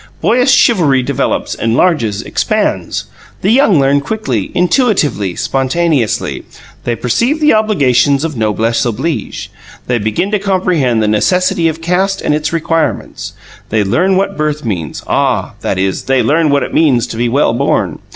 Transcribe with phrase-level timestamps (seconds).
[0.19, 3.05] Boyish chivalry develops, enlarges, expands.
[3.43, 6.43] The young learn quickly, intuitively, spontaneously.
[6.85, 9.51] They perceive the obligations of noblesse oblige.
[9.85, 13.33] They begin to comprehend the necessity of caste and its requirements.
[13.69, 17.29] They learn what birth means ah, that is, they learn what it means to be
[17.29, 17.99] well born.